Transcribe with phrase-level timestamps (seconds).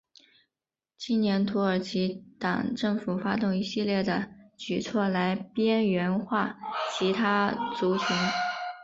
[0.97, 6.57] 青年土耳其党政府发动一系列的举措来边缘化
[6.97, 8.07] 其他族群。